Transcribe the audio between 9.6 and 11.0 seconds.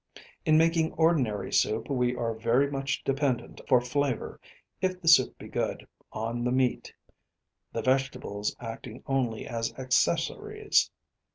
accessories.